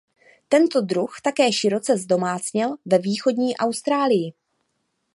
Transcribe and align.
Tento 0.49 0.81
druh 0.81 1.21
také 1.21 1.53
široce 1.53 1.97
zdomácněl 1.97 2.75
ve 2.85 2.97
východní 2.97 3.57
Austrálii. 3.57 4.33